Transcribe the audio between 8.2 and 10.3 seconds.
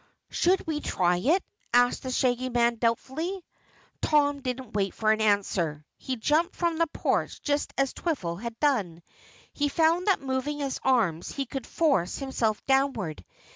had done. He found that by